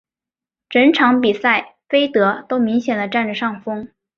[0.67, 3.87] 整场比赛菲德都明显的占着上风。